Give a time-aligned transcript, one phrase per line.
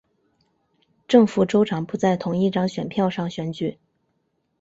[1.07, 3.77] 正副州长不在同一张选票上选举。